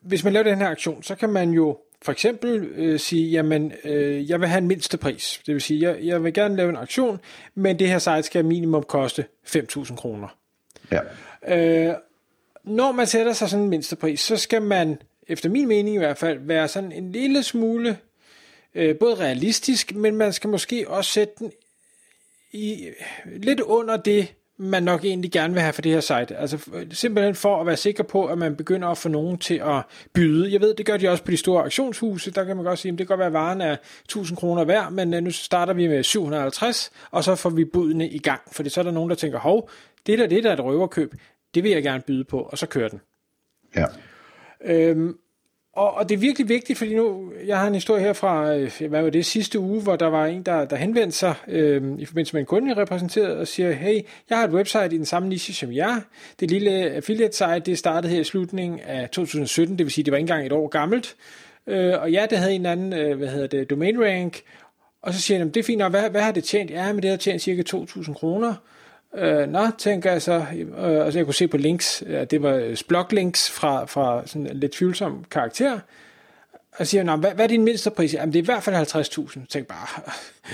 hvis 0.03 0.25
man 0.25 0.33
laver 0.33 0.45
den 0.45 0.59
her 0.59 0.69
aktion, 0.69 1.03
så 1.03 1.15
kan 1.15 1.31
man 1.31 1.51
jo 1.51 1.79
for 2.03 2.13
eksempel 2.13 2.65
øh, 2.77 3.01
sige, 3.01 3.31
jamen, 3.31 3.73
øh, 3.85 4.31
jeg 4.31 4.41
vil 4.41 4.49
have 4.49 4.59
en 4.59 4.69
mindste 4.69 4.99
pris. 4.99 5.43
Det 5.47 5.55
vil 5.55 5.63
sige, 5.63 5.89
jeg, 5.89 5.99
jeg 6.03 6.25
vil 6.25 6.35
gerne 6.35 6.57
lave 6.57 6.69
en 6.69 6.77
aktion, 6.77 7.21
men 7.55 7.79
det 7.79 7.89
her 7.89 7.99
site 7.99 8.23
skal 8.23 8.45
minimum 8.45 8.83
koste 8.83 9.25
5.000 9.47 9.97
kroner. 9.97 10.37
Ja. 10.91 11.01
Øh, 11.89 11.95
når 12.65 12.93
man 12.93 13.07
sætter 13.07 13.33
sig 13.33 13.49
sådan 13.49 13.65
en 13.65 13.71
mindste 13.71 13.97
pris, 13.97 14.21
så 14.21 14.37
skal 14.37 14.63
man, 14.63 15.03
efter 15.29 15.49
min 15.49 15.69
mening 15.69 15.95
i 15.95 15.99
hvert 15.99 16.19
fald, 16.19 16.39
være 16.43 16.69
sådan 16.69 16.93
en 16.93 17.13
lille 17.13 17.43
smule 17.43 17.97
øh, 18.75 18.99
både 18.99 19.15
realistisk, 19.15 19.95
men 19.95 20.17
man 20.17 20.33
skal 20.33 20.51
måske 20.51 20.89
også 20.89 21.11
sætte 21.11 21.35
den 21.39 21.53
i 22.53 22.89
lidt 23.37 23.61
under 23.61 23.97
det, 23.97 24.35
man 24.61 24.83
nok 24.83 25.05
egentlig 25.05 25.33
gerne 25.33 25.55
vil 25.55 25.63
have 25.63 25.73
for 25.73 25.83
det 25.83 25.93
her 25.93 26.01
site. 26.01 26.37
Altså 26.37 26.59
simpelthen 26.91 27.35
for 27.35 27.61
at 27.61 27.67
være 27.67 27.77
sikker 27.77 28.03
på, 28.03 28.27
at 28.27 28.39
man 28.39 28.57
begynder 28.57 28.89
at 28.89 28.99
få 28.99 29.09
nogen 29.09 29.39
til 29.39 29.55
at 29.55 29.83
byde. 30.15 30.53
Jeg 30.53 30.61
ved, 30.61 30.75
det 30.75 30.87
gør 30.87 30.97
de 30.97 31.09
også 31.09 31.25
på 31.25 31.31
de 31.31 31.37
store 31.37 31.63
auktionshuse. 31.63 32.31
Der 32.31 32.45
kan 32.45 32.57
man 32.57 32.65
godt 32.65 32.79
sige, 32.79 32.93
at 32.93 32.99
det 32.99 33.07
kan 33.07 33.17
godt 33.17 33.19
være, 33.19 33.27
at 33.27 33.33
varen 33.33 33.61
er 33.61 33.77
1000 34.05 34.39
kroner 34.39 34.65
værd, 34.65 34.93
men 34.93 35.15
øh, 35.15 35.23
nu 35.23 35.31
starter 35.31 35.73
vi 35.73 35.89
med 35.89 36.03
750, 36.03 36.91
og 37.11 37.25
så 37.25 37.35
får 37.35 37.51
vi 37.51 37.65
budene 37.65 38.09
i 38.09 38.19
gang. 38.19 38.41
For 38.53 38.69
så 38.69 38.81
er 38.81 38.85
der 38.85 38.91
nogen, 38.91 39.11
der 39.11 39.17
tænker, 39.17 39.39
hov, 39.39 39.71
det 40.07 40.19
der, 40.19 40.27
det 40.27 40.45
der 40.45 40.51
er 40.51 40.55
et 40.55 40.65
røverkøb, 40.65 41.15
det 41.55 41.63
vil 41.63 41.71
jeg 41.71 41.83
gerne 41.83 42.03
byde 42.07 42.25
på, 42.25 42.39
og 42.41 42.59
så 42.59 42.67
kører 42.67 42.89
den. 42.89 43.01
Ja. 43.77 43.87
Øhm, 44.65 45.17
og, 45.73 45.95
og 45.95 46.09
det 46.09 46.15
er 46.15 46.19
virkelig 46.19 46.49
vigtigt, 46.49 46.79
fordi 46.79 46.95
nu, 46.95 47.33
jeg 47.47 47.59
har 47.59 47.67
en 47.67 47.75
historie 47.75 48.03
her 48.03 48.13
fra, 48.13 48.55
øh, 48.55 48.71
hvad 48.89 49.03
var 49.03 49.11
det, 49.11 49.27
sidste 49.27 49.59
uge, 49.59 49.83
hvor 49.83 49.97
der 49.97 50.07
var 50.07 50.27
en, 50.27 50.43
der, 50.43 50.65
der 50.65 50.77
henvendte 50.77 51.17
sig 51.17 51.35
øh, 51.49 51.83
i 51.99 52.05
forbindelse 52.05 52.35
med 52.35 52.41
en 52.41 52.47
kunde, 52.47 52.69
jeg 52.69 52.77
repræsenterede, 52.77 53.39
og 53.39 53.49
siger, 53.49 53.73
hey, 53.73 54.01
jeg 54.31 54.39
har 54.39 54.45
et 54.45 54.51
website 54.51 54.87
i 54.95 54.99
den 54.99 55.05
samme 55.05 55.29
niche 55.29 55.55
som 55.55 55.73
jer. 55.73 56.01
Det 56.41 56.51
lille 56.51 56.71
affiliate 56.71 57.37
site, 57.37 57.61
det 57.61 57.79
startede 57.79 58.13
her 58.13 58.21
i 58.21 58.25
slutningen 58.25 58.81
af 58.81 59.09
2017, 59.11 59.79
det 59.79 59.87
vil 59.87 59.93
sige, 59.93 60.05
det 60.05 60.13
var 60.13 60.19
ikke 60.19 60.25
engang 60.25 60.47
et 60.47 60.53
år 60.53 60.69
gammelt. 60.69 61.17
Øh, 61.67 61.95
og 62.03 62.13
ja, 62.13 62.27
det 62.31 62.39
havde 62.39 62.55
en 62.55 62.67
anden, 62.67 62.93
øh, 62.93 63.19
hvad 63.19 63.29
hedder 63.29 63.47
det, 63.47 63.71
domain 63.71 64.05
rank, 64.05 64.41
og 65.03 65.15
så 65.15 65.21
siger 65.21 65.39
han, 65.39 65.49
det 65.49 65.57
er 65.57 65.65
fint, 65.65 65.83
og 65.83 65.91
hvad, 65.91 66.11
hvad 66.11 66.23
har 66.23 66.33
det 66.33 66.45
tjent? 66.45 66.71
Ja, 66.71 66.93
men 66.93 67.03
det 67.03 67.11
har 67.11 67.17
tjent 67.17 67.43
cirka 67.43 67.63
2.000 67.77 68.15
kroner. 68.15 68.55
Øh, 69.15 69.49
nå, 69.49 69.67
tænker 69.79 70.13
jeg 70.13 70.23
så, 70.23 70.45
øh, 70.79 71.05
altså 71.05 71.19
jeg 71.19 71.25
kunne 71.25 71.35
se 71.35 71.49
på 71.49 71.57
links, 71.57 72.03
at 72.03 72.31
det 72.31 72.43
var 72.43 72.55
øh, 72.55 72.77
bloglinks 72.89 73.51
fra, 73.51 73.85
fra 73.85 74.27
sådan 74.27 74.47
en 74.47 74.57
lidt 74.57 74.73
tvivlsom 74.73 75.25
karakter, 75.31 75.79
og 76.79 76.87
siger, 76.87 77.03
nå, 77.03 77.17
hvad, 77.17 77.31
hvad 77.31 77.45
er 77.45 77.49
din 77.49 77.65
mindste 77.65 77.91
pris? 77.91 78.15
Jamen, 78.15 78.33
det 78.33 78.39
er 78.39 78.43
i 78.43 78.45
hvert 78.45 78.63
fald 78.63 78.77
50.000. 79.37 79.47
Tænk 79.47 79.67
bare, 79.67 80.03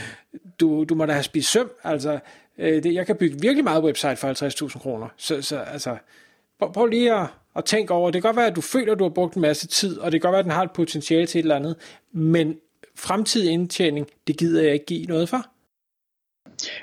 du, 0.60 0.84
du 0.84 0.94
må 0.94 1.06
da 1.06 1.12
have 1.12 1.22
spist 1.22 1.50
søm, 1.50 1.70
altså, 1.84 2.18
øh, 2.58 2.82
det, 2.82 2.94
jeg 2.94 3.06
kan 3.06 3.16
bygge 3.16 3.40
virkelig 3.40 3.64
meget 3.64 3.84
website 3.84 4.16
for 4.16 4.68
50.000 4.68 4.78
kroner. 4.78 5.08
Så, 5.16 5.42
så 5.42 5.58
altså, 5.58 5.96
prøv, 6.58 6.72
prøv 6.72 6.86
lige 6.86 7.14
at, 7.14 7.26
at 7.56 7.64
tænke 7.64 7.94
over, 7.94 8.10
det 8.10 8.22
kan 8.22 8.28
godt 8.28 8.36
være, 8.36 8.46
at 8.46 8.56
du 8.56 8.60
føler, 8.60 8.92
at 8.92 8.98
du 8.98 9.04
har 9.04 9.10
brugt 9.10 9.34
en 9.34 9.42
masse 9.42 9.66
tid, 9.66 9.98
og 9.98 10.12
det 10.12 10.20
kan 10.20 10.28
godt 10.28 10.32
være, 10.32 10.38
at 10.38 10.44
den 10.44 10.52
har 10.52 10.62
et 10.62 10.70
potentiale 10.70 11.26
til 11.26 11.38
et 11.38 11.42
eller 11.42 11.56
andet, 11.56 11.76
men 12.12 12.56
fremtidig 12.94 13.50
indtjening, 13.50 14.06
det 14.26 14.36
gider 14.36 14.62
jeg 14.62 14.72
ikke 14.72 14.86
give 14.86 15.06
noget 15.06 15.28
for 15.28 15.46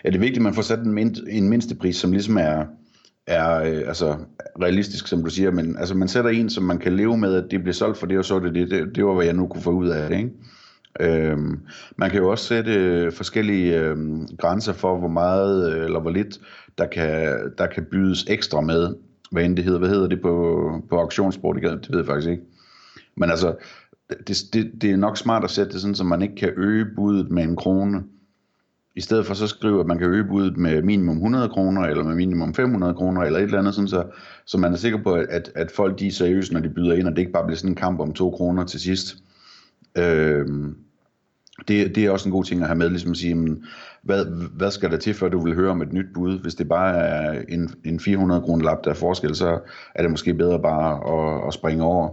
er 0.04 0.12
det 0.12 0.22
vigtigt, 0.22 0.38
at 0.38 0.44
man 0.44 0.54
får 0.54 0.62
sat 0.62 0.80
en, 0.80 0.94
mind, 0.94 1.16
en 1.30 1.50
mindste 1.50 1.76
pris, 1.76 1.96
som 1.96 2.12
ligesom 2.12 2.38
er, 2.38 2.66
er 3.28 3.56
øh, 3.56 3.88
altså, 3.88 4.16
realistisk, 4.62 5.08
som 5.08 5.24
du 5.24 5.30
siger, 5.30 5.52
men 5.52 5.78
altså, 5.78 5.96
man 5.96 6.08
sætter 6.08 6.32
en, 6.32 6.50
som 6.50 6.64
man 6.64 6.78
kan 6.78 6.96
leve 6.96 7.18
med, 7.18 7.36
at 7.36 7.52
det 7.52 7.62
bliver 7.62 7.74
solgt 7.74 7.98
for 7.98 8.08
det, 8.08 8.18
og 8.18 8.26
så 8.26 8.40
det, 8.40 8.56
det, 8.56 8.72
det, 8.72 8.96
det 8.96 9.06
var, 9.06 9.14
hvad 9.14 9.26
jeg 9.26 9.34
nu 9.34 9.48
kunne 9.48 9.64
få 9.64 9.72
ud 9.72 9.88
af 9.88 10.10
det, 10.10 10.18
ikke? 10.18 10.32
Øhm, 11.00 11.60
man 11.98 12.10
kan 12.10 12.20
jo 12.20 12.32
også 12.32 12.46
sætte 12.46 12.74
øh, 12.74 13.12
forskellige 13.12 13.80
øhm, 13.80 14.28
grænser 14.38 14.74
for, 14.74 15.00
hvor 15.00 15.08
meget 15.08 15.74
øh, 15.74 15.86
eller 15.86 16.00
hvor 16.00 16.12
lidt, 16.12 16.40
der 16.78 16.86
kan, 16.86 17.40
der 17.58 17.68
kan 17.68 17.86
bydes 17.92 18.26
ekstra 18.30 18.62
med, 18.62 18.96
hvad 19.32 19.44
end 19.44 19.56
det 19.56 19.66
hedder. 19.66 19.80
Hvad 19.80 19.90
hedder 19.90 20.08
det 20.08 20.22
på, 20.22 20.82
på 20.90 20.98
auktionssprog? 21.00 21.56
Det, 21.56 21.64
det 21.64 21.90
ved 21.90 21.98
jeg 21.98 22.06
faktisk 22.06 22.30
ikke. 22.30 22.44
Men 23.18 23.30
altså, 23.30 23.56
det, 24.28 24.38
det, 24.54 24.72
det 24.82 24.92
er 24.92 24.98
nok 24.98 25.18
smart 25.18 25.44
at 25.44 25.50
sætte 25.50 25.74
det 25.74 25.82
sådan, 25.82 25.96
så 25.96 26.04
man 26.04 26.22
ikke 26.22 26.36
kan 26.36 26.54
øge 26.58 26.86
budet 26.96 27.32
med 27.32 27.44
en 27.44 27.56
krone 27.56 28.04
i 28.96 29.02
stedet 29.02 29.26
for 29.26 29.34
så 29.34 29.48
skrive, 29.48 29.80
at 29.80 29.86
man 29.86 29.98
kan 29.98 30.08
øge 30.08 30.24
budet 30.24 30.58
med 30.58 30.82
minimum 30.82 31.16
100 31.16 31.50
kroner, 31.50 31.82
eller 31.82 32.04
med 32.04 32.16
minimum 32.16 32.54
500 32.54 32.94
kroner, 32.94 33.22
eller 33.22 33.40
et 33.40 33.44
eller 33.44 33.60
andet, 33.60 33.76
sådan 33.76 33.88
så, 33.88 34.04
så 34.46 34.58
man 34.58 34.74
er 34.74 34.78
sikker 34.78 35.04
på, 35.04 35.14
at, 35.14 35.52
at 35.56 35.72
folk 35.72 36.00
de 36.00 36.08
er 36.08 36.12
seriøse, 36.12 36.54
når 36.54 36.60
de 36.60 36.70
byder 36.70 36.94
ind, 36.94 37.08
og 37.08 37.12
det 37.12 37.20
ikke 37.20 37.32
bare 37.32 37.46
bliver 37.46 37.58
sådan 37.58 37.72
en 37.72 37.76
kamp 37.76 38.00
om 38.00 38.14
2 38.14 38.32
kroner 38.32 38.66
til 38.66 38.80
sidst. 38.80 39.16
Øh, 39.98 40.46
det, 41.68 41.96
det 41.96 42.06
er 42.06 42.12
også 42.12 42.30
en 42.30 42.34
god 42.34 42.44
ting 42.44 42.62
at 42.62 42.68
have 42.68 42.78
med, 42.78 42.90
ligesom 42.90 43.12
at 43.12 43.18
sige, 43.18 43.30
jamen, 43.30 43.64
hvad, 44.02 44.26
hvad 44.58 44.72
skal 44.72 44.92
der 44.92 44.98
til, 44.98 45.14
før 45.14 45.30
du 45.30 45.40
vil 45.40 45.56
høre 45.56 45.72
om 45.72 45.82
et 45.82 45.94
nyt 45.94 46.14
bud? 46.14 46.40
Hvis 46.40 46.56
det 46.56 46.70
bare 46.70 46.98
er 46.98 47.44
en, 47.50 47.70
en 47.86 48.00
400 48.00 48.42
kroner 48.42 48.66
lap, 48.66 48.84
der 48.84 48.90
er 48.90 48.96
forskel, 48.96 49.36
så 49.36 49.60
er 49.96 50.02
det 50.02 50.12
måske 50.12 50.34
bedre 50.34 50.60
bare 50.62 50.94
at, 51.14 51.48
at 51.48 51.54
springe 51.54 51.84
over. 51.84 52.10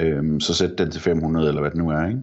Øhm, 0.00 0.40
så 0.40 0.54
sæt 0.54 0.78
den 0.78 0.90
til 0.90 1.00
500, 1.00 1.48
eller 1.48 1.60
hvad 1.60 1.70
det 1.70 1.78
nu 1.78 1.88
er, 1.88 2.06
ikke? 2.06 2.20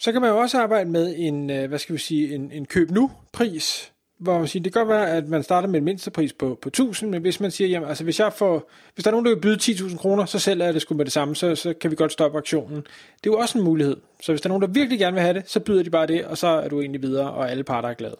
Så 0.00 0.12
kan 0.12 0.20
man 0.20 0.30
jo 0.30 0.38
også 0.38 0.58
arbejde 0.62 0.90
med 0.90 1.14
en, 1.18 1.50
øh, 1.50 1.68
hvad 1.68 1.78
skal 1.78 1.92
vi 1.92 2.00
sige, 2.00 2.34
en, 2.34 2.52
en 2.52 2.66
køb 2.66 2.90
nu 2.90 3.10
pris, 3.32 3.92
hvor 4.20 4.38
man 4.38 4.48
siger, 4.48 4.62
det 4.62 4.72
kan 4.72 4.80
godt 4.80 4.88
være, 4.88 5.10
at 5.10 5.28
man 5.28 5.42
starter 5.42 5.68
med 5.68 5.78
en 5.78 5.84
mindstepris 5.84 6.32
på, 6.32 6.58
på 6.62 6.68
1000, 6.68 7.10
men 7.10 7.22
hvis 7.22 7.40
man 7.40 7.50
siger, 7.50 7.68
jamen, 7.68 7.88
altså 7.88 8.04
hvis, 8.04 8.20
jeg 8.20 8.32
får, 8.32 8.70
hvis 8.94 9.04
der 9.04 9.10
er 9.10 9.12
nogen, 9.12 9.26
der 9.26 9.34
vil 9.34 9.40
byde 9.40 9.56
10.000 9.62 9.96
kroner, 9.96 10.24
så 10.24 10.38
sælger 10.38 10.64
jeg 10.64 10.74
det 10.74 10.82
sgu 10.82 10.94
med 10.94 11.04
det 11.04 11.12
samme, 11.12 11.36
så, 11.36 11.54
så 11.54 11.74
kan 11.80 11.90
vi 11.90 11.96
godt 11.96 12.12
stoppe 12.12 12.38
aktionen. 12.38 12.76
Det 12.76 13.26
er 13.26 13.30
jo 13.30 13.38
også 13.38 13.58
en 13.58 13.64
mulighed. 13.64 13.96
Så 14.22 14.32
hvis 14.32 14.40
der 14.40 14.46
er 14.46 14.50
nogen, 14.50 14.62
der 14.62 14.68
virkelig 14.68 14.98
gerne 14.98 15.14
vil 15.14 15.22
have 15.22 15.34
det, 15.34 15.50
så 15.50 15.60
byder 15.60 15.82
de 15.82 15.90
bare 15.90 16.06
det, 16.06 16.24
og 16.24 16.38
så 16.38 16.46
er 16.46 16.68
du 16.68 16.80
egentlig 16.80 17.02
videre, 17.02 17.30
og 17.30 17.50
alle 17.50 17.64
parter 17.64 17.88
er 17.88 17.94
glade. 17.94 18.16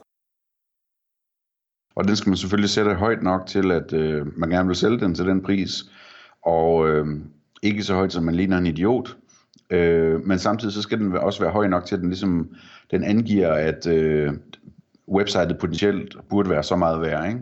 Og 1.95 2.09
den 2.09 2.17
skal 2.17 2.31
man 2.31 2.37
selvfølgelig 2.37 2.71
sætte 2.71 2.95
højt 2.95 3.23
nok 3.23 3.47
til, 3.47 3.71
at 3.71 3.93
øh, 3.93 4.39
man 4.39 4.51
gerne 4.51 4.67
vil 4.67 4.77
sælge 4.77 5.01
den 5.01 5.15
til 5.15 5.27
den 5.27 5.43
pris, 5.43 5.85
og 6.43 6.89
øh, 6.89 7.07
ikke 7.63 7.83
så 7.83 7.95
højt, 7.95 8.13
som 8.13 8.25
man 8.25 8.35
ligner 8.35 8.59
en 8.59 8.67
idiot. 8.67 9.17
Øh, 9.71 10.27
men 10.27 10.39
samtidig 10.39 10.75
så 10.75 10.83
skal 10.83 10.99
den 10.99 11.13
også 11.13 11.41
være 11.41 11.53
høj 11.53 11.67
nok 11.67 11.85
til, 11.85 11.95
at 11.95 12.01
den 12.01 12.09
ligesom 12.09 12.49
den 12.91 13.05
angiver, 13.05 13.53
at 13.53 13.87
øh, 13.87 14.33
websitet 15.09 15.59
potentielt 15.59 16.17
burde 16.31 16.51
være 16.51 16.63
så 16.63 16.77
meget 16.77 17.01
værd, 17.01 17.29
ikke? 17.29 17.41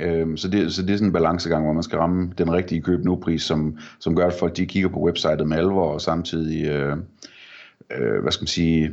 Øh, 0.00 0.38
så, 0.38 0.48
det, 0.48 0.72
så 0.72 0.82
det 0.82 0.90
er 0.90 0.96
sådan 0.96 1.08
en 1.08 1.12
balancegang, 1.12 1.64
hvor 1.64 1.72
man 1.72 1.82
skal 1.82 1.98
ramme 1.98 2.32
den 2.38 2.52
rigtige 2.52 2.82
køb 2.82 3.04
nu 3.04 3.16
pris, 3.16 3.42
som, 3.42 3.78
som 4.00 4.16
gør, 4.16 4.26
at 4.26 4.32
folk 4.38 4.56
de 4.56 4.66
kigger 4.66 4.88
på 4.88 5.00
websitet 5.00 5.48
med 5.48 5.56
alvor, 5.56 5.92
og 5.92 6.00
samtidig, 6.00 6.68
øh, 6.68 6.96
øh, 7.90 8.22
hvad 8.22 8.32
skal 8.32 8.42
man 8.42 8.48
sige, 8.48 8.90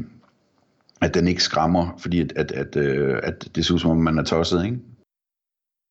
at 1.02 1.14
den 1.14 1.28
ikke 1.28 1.44
skræmmer, 1.44 1.96
fordi 1.98 2.22
at, 2.22 2.34
at, 2.36 2.52
at, 2.52 2.76
øh, 2.76 3.20
at 3.24 3.50
det 3.56 3.66
ser 3.66 3.74
ud 3.74 3.80
som 3.80 3.92
om, 3.92 3.98
man 3.98 4.18
er 4.18 4.24
tosset, 4.24 4.66
ikke? 4.66 4.78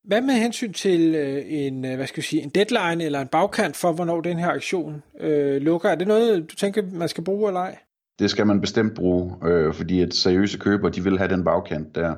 Hvad 0.09 0.21
med 0.21 0.33
hensyn 0.33 0.73
til 0.73 1.15
øh, 1.15 1.43
en, 1.47 1.85
øh, 1.85 1.95
hvad 1.95 2.07
skal 2.07 2.19
jeg 2.19 2.23
sige, 2.23 2.41
en 2.41 2.49
deadline 2.49 3.03
eller 3.03 3.21
en 3.21 3.27
bagkant 3.27 3.75
for, 3.75 3.91
hvornår 3.91 4.21
den 4.21 4.39
her 4.39 4.49
aktion 4.49 5.03
øh, 5.19 5.61
lukker? 5.61 5.89
Er 5.89 5.95
det 5.95 6.07
noget, 6.07 6.51
du 6.51 6.55
tænker, 6.55 6.81
man 6.93 7.09
skal 7.09 7.23
bruge 7.23 7.49
eller 7.49 7.59
ej? 7.59 7.77
Det 8.19 8.29
skal 8.29 8.47
man 8.47 8.61
bestemt 8.61 8.93
bruge, 8.93 9.35
øh, 9.47 9.73
fordi 9.73 10.01
et 10.01 10.13
seriøse 10.13 10.57
køber, 10.57 10.89
de 10.89 11.03
vil 11.03 11.17
have 11.17 11.31
den 11.31 11.43
bagkant 11.43 11.95
der. 11.95 12.15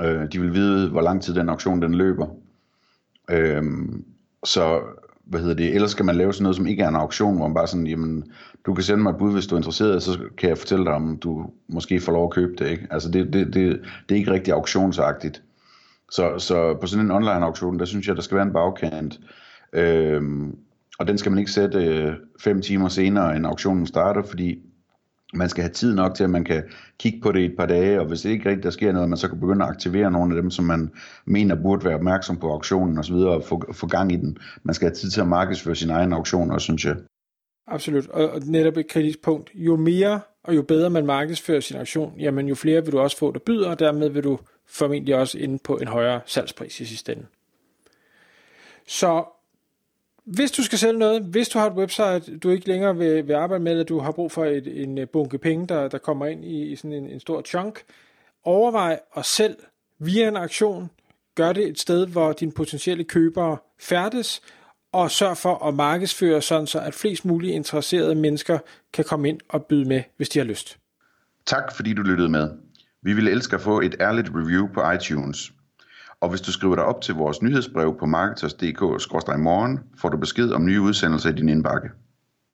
Øh, 0.00 0.32
de 0.32 0.40
vil 0.40 0.54
vide, 0.54 0.90
hvor 0.90 1.00
lang 1.00 1.22
tid 1.22 1.34
den 1.34 1.48
auktion 1.48 1.82
den 1.82 1.94
løber. 1.94 2.26
Øh, 3.30 3.62
så 4.44 4.80
hvad 5.24 5.40
hedder 5.40 5.54
det, 5.54 5.74
ellers 5.74 5.90
skal 5.90 6.04
man 6.04 6.16
lave 6.16 6.32
sådan 6.32 6.42
noget, 6.42 6.56
som 6.56 6.66
ikke 6.66 6.82
er 6.82 6.88
en 6.88 6.96
auktion, 6.96 7.36
hvor 7.36 7.46
man 7.46 7.54
bare 7.54 7.66
sådan, 7.66 7.86
jamen, 7.86 8.32
du 8.66 8.74
kan 8.74 8.84
sende 8.84 9.02
mig 9.02 9.10
et 9.10 9.18
bud, 9.18 9.32
hvis 9.32 9.46
du 9.46 9.54
er 9.54 9.58
interesseret, 9.58 10.02
så 10.02 10.18
kan 10.38 10.48
jeg 10.48 10.58
fortælle 10.58 10.84
dig, 10.84 10.92
om 10.92 11.18
du 11.18 11.50
måske 11.68 12.00
får 12.00 12.12
lov 12.12 12.24
at 12.24 12.30
købe 12.30 12.52
det, 12.58 12.70
ikke? 12.70 12.86
Altså, 12.90 13.10
det, 13.10 13.32
det, 13.32 13.46
det, 13.46 13.80
det 14.08 14.14
er 14.14 14.18
ikke 14.18 14.32
rigtig 14.32 14.54
auktionsagtigt. 14.54 15.42
Så, 16.10 16.38
så 16.38 16.76
på 16.80 16.86
sådan 16.86 17.04
en 17.04 17.10
online 17.10 17.44
auktion, 17.44 17.78
der 17.78 17.84
synes 17.84 18.08
jeg, 18.08 18.16
der 18.16 18.22
skal 18.22 18.34
være 18.34 18.46
en 18.46 18.52
bagkant. 18.52 19.20
Øhm, 19.72 20.56
og 20.98 21.08
den 21.08 21.18
skal 21.18 21.32
man 21.32 21.38
ikke 21.38 21.50
sætte 21.50 21.84
øh, 21.84 22.12
fem 22.40 22.62
timer 22.62 22.88
senere, 22.88 23.36
end 23.36 23.46
auktionen 23.46 23.86
starter, 23.86 24.22
fordi 24.22 24.58
man 25.34 25.48
skal 25.48 25.62
have 25.62 25.72
tid 25.72 25.94
nok 25.94 26.14
til, 26.14 26.24
at 26.24 26.30
man 26.30 26.44
kan 26.44 26.62
kigge 26.98 27.20
på 27.20 27.32
det 27.32 27.40
i 27.40 27.44
et 27.44 27.56
par 27.58 27.66
dage, 27.66 28.00
og 28.00 28.06
hvis 28.06 28.20
det 28.20 28.30
ikke 28.30 28.48
rigtigt 28.48 28.64
der 28.64 28.70
sker 28.70 28.92
noget, 28.92 29.08
man 29.08 29.18
så 29.18 29.28
kan 29.28 29.40
begynde 29.40 29.64
at 29.64 29.70
aktivere 29.70 30.10
nogle 30.10 30.36
af 30.36 30.42
dem, 30.42 30.50
som 30.50 30.64
man 30.64 30.90
mener 31.26 31.62
burde 31.62 31.84
være 31.84 31.94
opmærksom 31.94 32.36
på 32.36 32.52
auktionen 32.52 32.98
osv., 32.98 33.14
og 33.14 33.44
få, 33.44 33.72
få 33.72 33.86
gang 33.86 34.12
i 34.12 34.16
den. 34.16 34.38
Man 34.62 34.74
skal 34.74 34.88
have 34.88 34.94
tid 34.94 35.10
til 35.10 35.20
at 35.20 35.28
markedsføre 35.28 35.74
sin 35.74 35.90
egen 35.90 36.12
auktion, 36.12 36.50
også, 36.50 36.64
synes 36.64 36.84
jeg. 36.84 36.96
Absolut, 37.66 38.08
og 38.08 38.40
netop 38.46 38.76
et 38.76 38.88
kritisk 38.88 39.22
punkt. 39.22 39.50
Jo 39.54 39.76
mere 39.76 40.20
og 40.48 40.56
jo 40.56 40.62
bedre 40.62 40.90
man 40.90 41.06
markedsfører 41.06 41.60
sin 41.60 41.76
aktion, 41.76 42.14
jamen 42.18 42.48
jo 42.48 42.54
flere 42.54 42.84
vil 42.84 42.92
du 42.92 42.98
også 42.98 43.16
få, 43.16 43.32
der 43.32 43.38
byder, 43.38 43.70
og 43.70 43.78
dermed 43.78 44.08
vil 44.08 44.24
du 44.24 44.38
formentlig 44.66 45.14
også 45.14 45.38
inde 45.38 45.58
på 45.58 45.76
en 45.76 45.88
højere 45.88 46.20
salgspris 46.26 46.80
i 46.80 46.86
sidste 46.86 47.12
ende. 47.12 47.26
Så 48.86 49.24
hvis 50.24 50.50
du 50.50 50.62
skal 50.62 50.78
sælge 50.78 50.98
noget, 50.98 51.22
hvis 51.22 51.48
du 51.48 51.58
har 51.58 51.66
et 51.66 51.76
website, 51.76 52.38
du 52.38 52.50
ikke 52.50 52.68
længere 52.68 52.96
vil, 52.96 53.28
vil 53.28 53.34
arbejde 53.34 53.64
med, 53.64 53.72
eller 53.72 53.84
du 53.84 53.98
har 53.98 54.12
brug 54.12 54.32
for 54.32 54.44
et, 54.44 54.82
en 54.82 54.98
øh, 54.98 55.08
bunke 55.08 55.38
penge, 55.38 55.66
der, 55.66 55.88
der 55.88 55.98
kommer 55.98 56.26
ind 56.26 56.44
i, 56.44 56.62
i 56.62 56.76
sådan 56.76 56.92
en, 56.92 57.10
en 57.10 57.20
stor 57.20 57.42
chunk, 57.42 57.84
overvej 58.44 59.00
at 59.16 59.24
sælge 59.24 59.56
via 59.98 60.28
en 60.28 60.36
aktion. 60.36 60.90
Gør 61.34 61.52
det 61.52 61.66
et 61.66 61.78
sted, 61.78 62.06
hvor 62.06 62.32
dine 62.32 62.52
potentielle 62.52 63.04
købere 63.04 63.56
færdes, 63.80 64.42
og 64.92 65.10
sørg 65.10 65.36
for 65.36 65.68
at 65.68 65.74
markedsføre 65.74 66.42
sådan, 66.42 66.66
så 66.66 66.80
at 66.80 66.94
flest 66.94 67.24
mulige 67.24 67.52
interesserede 67.52 68.14
mennesker 68.14 68.58
kan 68.92 69.04
komme 69.04 69.28
ind 69.28 69.40
og 69.48 69.64
byde 69.64 69.88
med, 69.88 70.02
hvis 70.16 70.28
de 70.28 70.38
har 70.38 70.46
lyst. 70.46 70.78
Tak 71.46 71.76
fordi 71.76 71.94
du 71.94 72.02
lyttede 72.02 72.28
med. 72.28 72.50
Vi 73.02 73.12
ville 73.12 73.30
elske 73.30 73.56
at 73.56 73.62
få 73.62 73.80
et 73.80 73.96
ærligt 74.00 74.28
review 74.34 74.68
på 74.74 74.90
iTunes. 74.90 75.52
Og 76.20 76.28
hvis 76.28 76.40
du 76.40 76.52
skriver 76.52 76.74
dig 76.74 76.84
op 76.84 77.00
til 77.00 77.14
vores 77.14 77.42
nyhedsbrev 77.42 77.98
på 77.98 78.06
marketers.dk-morgen, 78.06 79.80
får 79.98 80.08
du 80.08 80.16
besked 80.16 80.50
om 80.50 80.64
nye 80.64 80.80
udsendelser 80.80 81.30
i 81.30 81.32
din 81.32 81.48
indbakke. 81.48 81.88